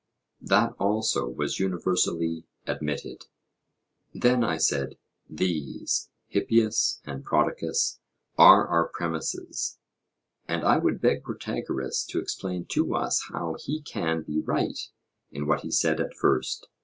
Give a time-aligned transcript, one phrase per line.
[0.41, 3.27] That also was universally admitted.
[4.15, 4.97] Then, I said,
[5.29, 7.99] these, Hippias and Prodicus,
[8.35, 9.77] are our premisses;
[10.47, 14.89] and I would beg Protagoras to explain to us how he can be right
[15.29, 16.67] in what he said at first.